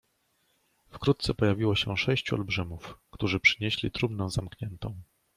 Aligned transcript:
"Wkrótce 0.91 1.33
pojawiło 1.33 1.75
się 1.75 1.97
sześciu 1.97 2.35
olbrzymów, 2.35 2.97
którzy 3.11 3.39
przynieśli 3.39 3.91
trumnę 3.91 4.29
zamkniętą." 4.29 5.01